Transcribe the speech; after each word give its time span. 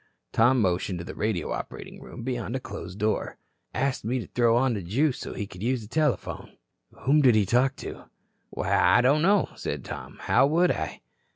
Tom 0.33 0.59
motioned 0.59 0.97
to 0.97 1.05
the 1.05 1.13
radio 1.13 1.51
operating 1.51 2.01
room 2.01 2.23
beyond 2.23 2.55
a 2.55 2.59
closed 2.59 2.97
door. 2.97 3.37
"Asked 3.71 4.03
me 4.03 4.17
to 4.17 4.25
throw 4.25 4.57
on 4.57 4.73
the 4.73 4.81
juice 4.81 5.19
so 5.19 5.35
he 5.35 5.45
could 5.45 5.61
use 5.61 5.83
the 5.83 5.87
telephone." 5.87 6.57
"Whom 7.03 7.21
did 7.21 7.35
he 7.35 7.45
talk 7.45 7.75
to?" 7.75 8.05
"Why, 8.49 8.73
I 8.75 9.01
don't 9.01 9.21
know," 9.21 9.49
said 9.55 9.85
Tom. 9.85 10.17
"How 10.21 10.47
would 10.47 10.71
I?" 10.71 11.01